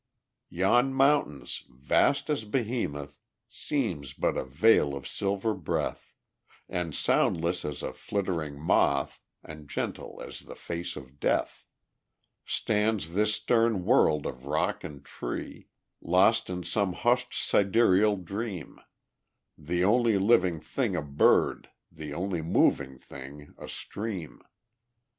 [0.49, 6.15] Yon mountain, vast as Behemoth, Seems but a veil of silver breath;
[6.67, 11.67] And soundless as a flittering moth, And gentle as the face of death,
[12.47, 15.67] Stands this stern world of rock and tree
[16.01, 18.79] Lost in some hushed sidereal dream
[19.55, 24.41] The only living thing a bird, The only moving thing a stream.